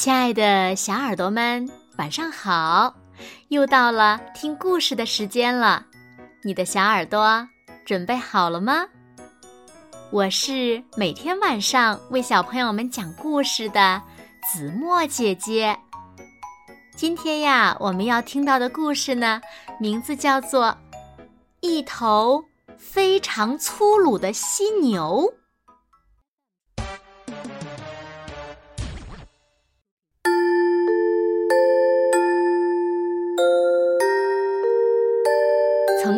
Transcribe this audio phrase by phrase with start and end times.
[0.00, 2.94] 亲爱的小耳朵们，晚上好！
[3.48, 5.84] 又到了听故事的时间了，
[6.42, 7.46] 你的小耳朵
[7.84, 8.86] 准备好了吗？
[10.10, 14.00] 我是每天晚上为小朋友们讲故事的
[14.50, 15.78] 子墨姐姐。
[16.96, 19.38] 今天呀，我们要听到的故事呢，
[19.78, 20.68] 名字叫做
[21.60, 22.42] 《一头
[22.78, 25.30] 非常粗鲁的犀牛》。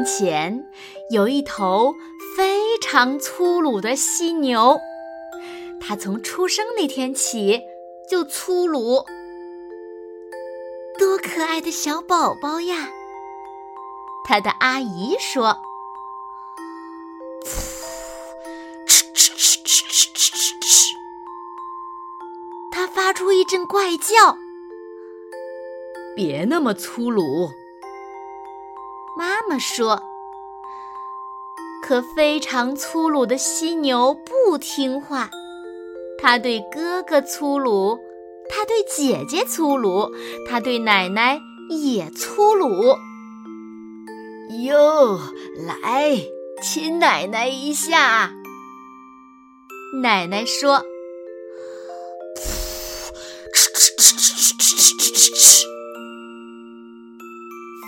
[0.05, 0.65] 前
[1.11, 1.95] 有一头
[2.37, 4.79] 非常粗鲁的犀牛，
[5.81, 7.61] 它从出生那天起
[8.11, 9.05] 就粗鲁。
[10.99, 12.91] 多可爱的小宝宝呀！
[14.25, 15.57] 他的阿姨说
[18.87, 20.95] ：“嗤嗤嗤嗤嗤嗤嗤嗤。”
[22.71, 24.37] 他发出一阵怪叫。
[26.15, 27.51] 别那么粗鲁。
[29.53, 30.03] 妈说
[31.85, 35.29] ：“可非常粗鲁的犀牛不听话，
[36.19, 37.99] 它对哥哥粗鲁，
[38.49, 40.11] 它对姐姐粗鲁，
[40.49, 42.97] 它对奶奶也粗鲁。
[44.65, 45.21] 哟，
[45.67, 46.19] 来
[46.63, 48.33] 亲奶奶一下。”
[50.01, 50.83] 奶奶说。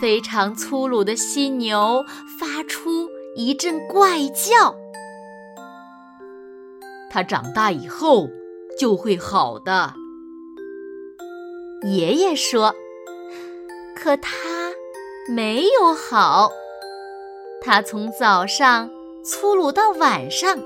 [0.04, 2.04] 非常粗鲁的犀牛
[2.38, 4.76] 发出一阵怪叫。
[7.10, 8.28] 它长大以后
[8.78, 9.94] 就会好的。
[11.84, 12.74] 爷爷说
[13.96, 14.30] ：“可它
[15.26, 16.52] 没有好。
[17.62, 18.90] 它从早上
[19.24, 20.58] 粗鲁到晚上，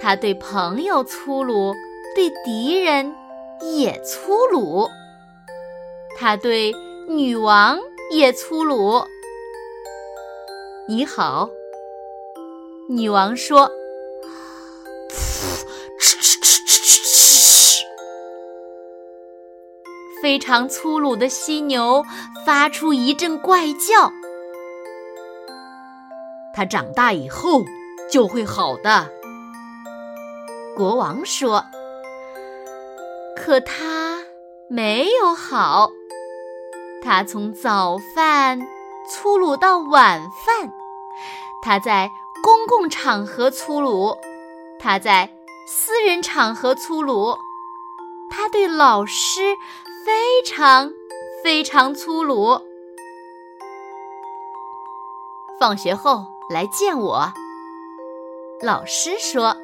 [0.00, 1.74] 它对朋友粗鲁，
[2.14, 3.12] 对敌人
[3.74, 4.88] 也粗鲁。
[6.16, 6.72] 它对
[7.08, 7.76] 女王。”
[8.10, 9.04] 也粗鲁。
[10.88, 11.48] 你好，
[12.88, 13.70] 女王说
[15.08, 17.84] ：“嗤嗤嗤嗤嗤嗤。”
[20.20, 22.02] 非常粗鲁的犀牛
[22.44, 24.10] 发出一阵怪叫。
[26.52, 27.62] 它长大以后
[28.10, 29.08] 就会好的。
[30.76, 31.64] 国王说
[33.38, 34.24] ：“可它
[34.68, 35.92] 没有好。”
[37.02, 38.60] 他从早饭
[39.08, 40.70] 粗鲁到晚饭，
[41.62, 42.10] 他在
[42.42, 44.16] 公共场合粗鲁，
[44.78, 45.30] 他在
[45.66, 47.36] 私人场合粗鲁，
[48.28, 49.56] 他对老师
[50.04, 50.92] 非常
[51.42, 52.60] 非常粗鲁。
[55.58, 57.32] 放学后来见我，
[58.62, 59.56] 老师说。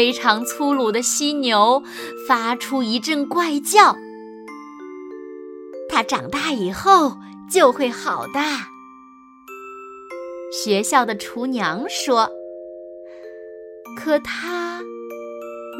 [0.00, 1.82] 非常粗鲁的犀牛
[2.26, 3.94] 发出一阵怪叫。
[5.90, 7.18] 它长大以后
[7.52, 8.40] 就会好的。
[10.50, 12.30] 学校的厨娘说
[13.94, 14.80] ：“可它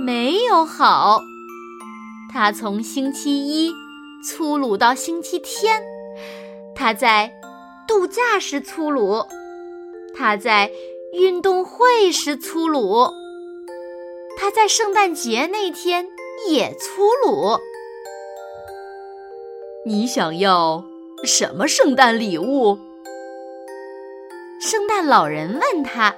[0.04, 1.22] 没有好。
[2.30, 3.72] 它从星期一
[4.22, 5.82] 粗鲁到星期天。
[6.74, 7.32] 它在
[7.88, 9.24] 度假时粗鲁，
[10.14, 10.70] 它在
[11.14, 13.18] 运动会时粗鲁。”
[14.40, 16.08] 他在圣诞节那天
[16.48, 17.58] 也粗鲁。
[19.84, 20.82] 你想要
[21.24, 22.78] 什么圣诞礼物？
[24.58, 26.16] 圣诞老人问他。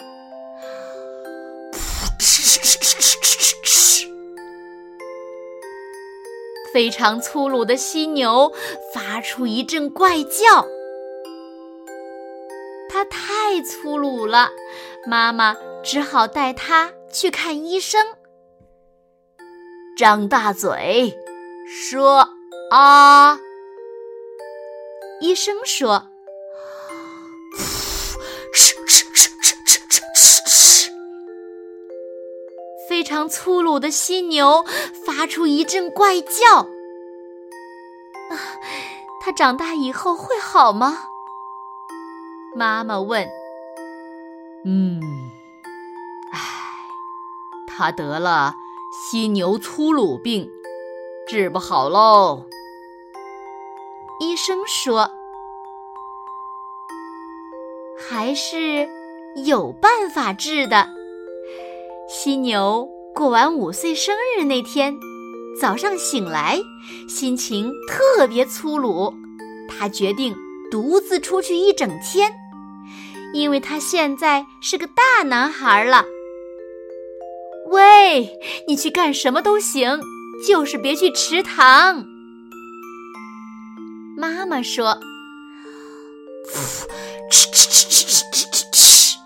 [6.72, 8.53] 非常粗鲁的犀牛
[8.94, 10.65] 发出一阵怪叫。
[12.88, 14.53] 它太粗鲁了，
[15.09, 16.93] 妈妈只好带它。
[17.12, 18.17] 去看医生，
[19.97, 21.15] 张大嘴，
[21.67, 22.27] 说
[22.71, 23.39] 啊。
[25.21, 26.09] 医生说
[27.55, 28.09] ：“哧
[28.53, 30.91] 哧哧哧哧哧哧哧。”
[32.88, 34.65] 非常粗鲁的犀牛
[35.06, 36.56] 发出一阵怪叫。
[38.31, 38.35] 啊，
[39.23, 41.05] 它长大以后会好吗？
[42.56, 43.29] 妈妈问。
[44.65, 45.00] 嗯。
[47.76, 48.54] 他得了
[48.90, 50.50] 犀牛粗鲁病，
[51.26, 52.44] 治不好喽。
[54.20, 55.10] 医生说，
[57.98, 58.86] 还是
[59.46, 60.86] 有办法治的。
[62.08, 64.94] 犀牛过完五岁生日那天，
[65.58, 66.60] 早上醒来，
[67.08, 69.14] 心情特别粗鲁。
[69.69, 70.34] 他决定
[70.70, 72.32] 独自出去一整天，
[73.32, 76.04] 因为他现在是个大男孩了。
[77.72, 78.38] 喂
[78.69, 79.98] 你去干什么都行
[80.46, 82.04] 就是别去池塘。
[84.16, 84.98] 妈妈说
[86.50, 86.84] 呲呲
[87.30, 89.16] 呲呲呲呲呲呲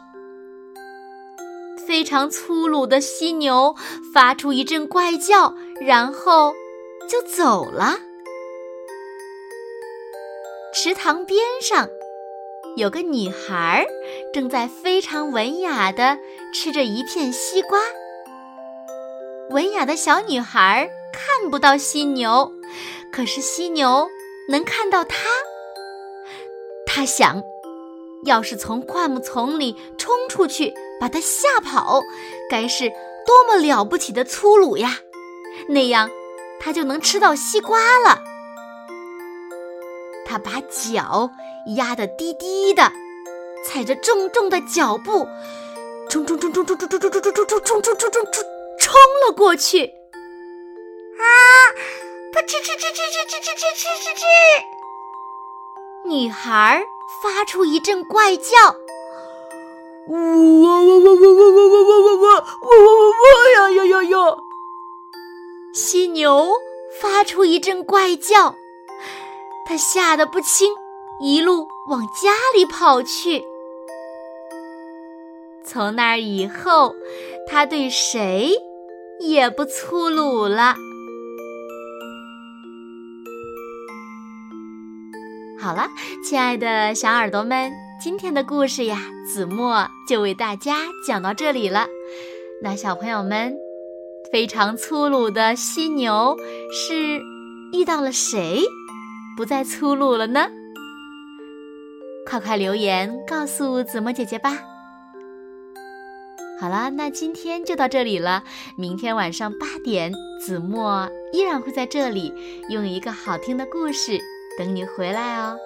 [1.87, 3.75] 非常粗鲁的犀牛
[4.15, 6.55] 发出一阵怪叫然后
[7.09, 7.97] 就走了。
[10.73, 11.89] 池塘边上
[12.77, 13.87] 有个女孩儿
[14.33, 16.19] 正在非常文雅地
[16.53, 17.81] 吃着一片西瓜。
[19.51, 22.53] 文雅的小女孩看不到犀牛，
[23.13, 24.09] 可是犀牛
[24.49, 25.17] 能看到她。
[26.85, 27.43] 她想，
[28.25, 32.01] 要是从灌木丛里冲出去把它吓跑，
[32.51, 32.91] 该是
[33.25, 34.99] 多么了不起的粗鲁呀！
[35.69, 36.11] 那样，
[36.59, 38.25] 她就能吃到西瓜了。
[40.25, 41.31] 她把脚
[41.77, 42.91] 压得低低的，
[43.65, 45.29] 踩着重重的脚步，
[46.11, 48.56] 冲冲冲冲冲冲冲冲冲冲冲冲冲冲冲
[48.87, 48.95] 冲！
[49.27, 49.85] 了过去，
[51.19, 51.27] 啊！
[52.33, 54.23] 噗嗤嗤嗤嗤嗤嗤嗤嗤嗤嗤！
[56.09, 56.87] 女孩
[57.21, 58.77] 发出一阵怪叫，
[60.07, 62.31] 呜呜呜呜呜呜呜呜呜
[62.63, 63.25] 呜呜
[63.57, 64.37] 呀呀呀呀！
[65.75, 66.53] 犀牛
[67.01, 68.55] 发出一阵怪叫，
[69.67, 70.73] 它吓得不轻，
[71.19, 73.45] 一路往家里跑去。
[75.65, 76.95] 从那以后，
[77.49, 78.55] 它对谁？
[79.21, 80.77] 也不粗鲁了。
[85.59, 85.89] 好了，
[86.25, 91.87] 亲爱的小耳朵们，今天的故事呀，子墨就为大家讲到这里了。
[92.63, 93.57] 那小朋友们，
[94.31, 96.37] 非常粗鲁的犀牛
[96.71, 97.21] 是
[97.73, 98.63] 遇到了谁，
[99.37, 100.47] 不再粗鲁了呢？
[102.29, 104.76] 快快留言告诉子墨姐姐吧。
[106.59, 108.43] 好了，那今天就到这里了。
[108.77, 112.33] 明天晚上八点，子墨依然会在这里，
[112.71, 114.19] 用一个好听的故事
[114.59, 115.59] 等你回来哦。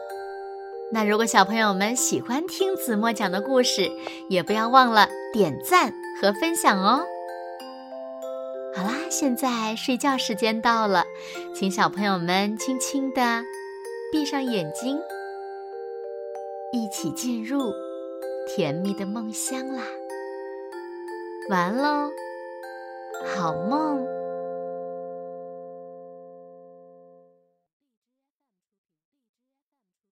[0.93, 3.89] 那如果小朋友们喜欢听子墨讲的故事，
[4.29, 7.05] 也不要忘了点赞和分享哦。
[8.75, 11.05] 好啦，现在睡觉时间到了，
[11.55, 13.45] 请小朋友们轻轻的
[14.11, 14.99] 闭上眼睛，
[16.73, 17.73] 一起进入
[18.49, 19.85] 甜蜜的梦乡啦。
[21.51, 22.13] 完喽，
[23.35, 24.20] 好梦。